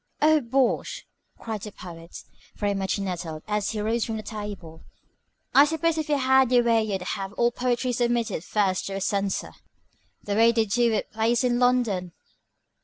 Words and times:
"Oh, 0.19 0.41
bosh!" 0.41 1.05
cried 1.37 1.61
the 1.61 1.71
Poet, 1.71 2.23
very 2.55 2.73
much 2.73 2.97
nettled, 2.97 3.43
as 3.47 3.69
he 3.69 3.79
rose 3.81 4.03
from 4.03 4.17
the 4.17 4.23
table. 4.23 4.81
"I 5.53 5.63
suppose 5.65 5.95
if 5.99 6.09
you 6.09 6.17
had 6.17 6.51
your 6.51 6.63
way 6.63 6.81
you'd 6.83 7.03
have 7.03 7.33
all 7.33 7.51
poetry 7.51 7.91
submitted 7.91 8.43
first 8.43 8.87
to 8.87 8.93
a 8.93 8.99
censor, 9.01 9.53
the 10.23 10.33
way 10.33 10.53
they 10.53 10.65
do 10.65 10.89
with 10.89 11.11
plays 11.11 11.43
in 11.43 11.59
London." 11.59 12.13